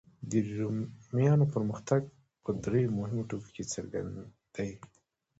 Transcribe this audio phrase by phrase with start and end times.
[0.31, 2.01] د رومیانو پرمختګ
[2.43, 4.13] په دریو مهمو ټکو کې څرګند
[4.55, 4.71] دی.